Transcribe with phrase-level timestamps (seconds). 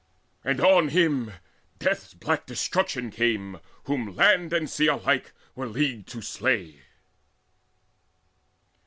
[0.43, 1.31] And so on him
[1.77, 6.81] death's black destruction came Whom land and sea alike were leagued to slay.